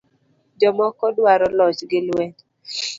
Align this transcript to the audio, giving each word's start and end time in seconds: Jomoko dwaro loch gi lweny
Jomoko 0.59 1.05
dwaro 1.17 1.45
loch 1.57 1.79
gi 1.89 1.99
lweny 2.07 2.35